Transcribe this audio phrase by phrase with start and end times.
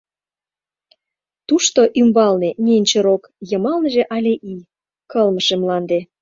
[1.47, 4.61] Тушто ӱмбалне ненче рок, йымалныже але ий,
[5.11, 5.99] кылмыше мланде.